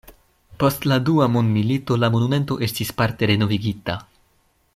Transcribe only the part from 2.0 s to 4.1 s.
la monumento estis parte renovigita.